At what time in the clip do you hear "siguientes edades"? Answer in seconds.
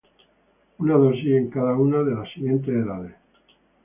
2.33-3.13